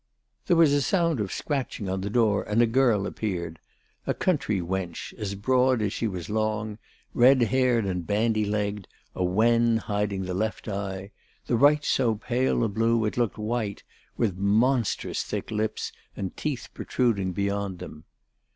[0.47, 3.59] There was a sound of scratching on the door, and a girl appeared,
[4.07, 6.79] a country wench, as broad as she was long,
[7.13, 11.11] red haired and bandy legged, a wen hiding the left eye,
[11.45, 13.83] the right so pale a blue it looked white,
[14.17, 18.05] with monstrous thick lips and teeth protruding beyond them.